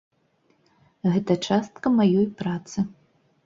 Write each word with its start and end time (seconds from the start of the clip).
Гэта 1.13 1.37
частка 1.49 1.95
маёй 2.01 2.27
працы. 2.43 2.89